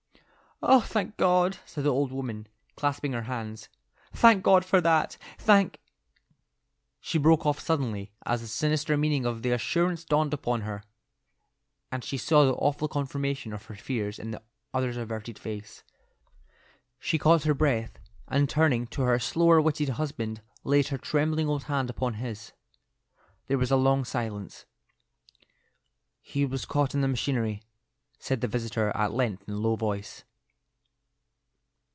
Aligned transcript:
"Oh, 0.63 0.81
thank 0.81 1.17
God!" 1.17 1.57
said 1.65 1.85
the 1.85 1.91
old 1.91 2.11
woman, 2.11 2.45
clasping 2.75 3.13
her 3.13 3.23
hands. 3.23 3.67
"Thank 4.13 4.43
God 4.43 4.63
for 4.63 4.79
that! 4.79 5.17
Thank—" 5.39 5.79
She 6.99 7.17
broke 7.17 7.47
off 7.47 7.59
suddenly 7.59 8.11
as 8.27 8.41
the 8.41 8.47
sinister 8.47 8.95
meaning 8.95 9.25
of 9.25 9.41
the 9.41 9.49
assurance 9.53 10.05
dawned 10.05 10.35
upon 10.35 10.61
her 10.61 10.83
and 11.91 12.03
she 12.03 12.15
saw 12.15 12.45
the 12.45 12.53
awful 12.53 12.87
confirmation 12.87 13.53
of 13.53 13.65
her 13.65 13.75
fears 13.75 14.19
in 14.19 14.29
the 14.29 14.41
other's 14.71 14.97
averted 14.97 15.39
face. 15.39 15.81
She 16.99 17.17
caught 17.17 17.41
her 17.41 17.55
breath, 17.55 17.97
and 18.27 18.47
turning 18.47 18.85
to 18.89 19.01
her 19.01 19.17
slower 19.17 19.59
witted 19.59 19.89
husband, 19.89 20.43
laid 20.63 20.89
her 20.89 20.97
trembling 20.99 21.49
old 21.49 21.63
hand 21.63 21.89
upon 21.89 22.13
his. 22.13 22.51
There 23.47 23.57
was 23.57 23.71
a 23.71 23.75
long 23.77 24.05
silence. 24.05 24.65
"He 26.21 26.45
was 26.45 26.65
caught 26.65 26.93
in 26.93 27.01
the 27.01 27.07
machinery," 27.07 27.63
said 28.19 28.41
the 28.41 28.47
visitor 28.47 28.91
at 28.95 29.11
length 29.11 29.45
in 29.49 29.55
a 29.55 29.57
low 29.57 29.75
voice. 29.75 30.23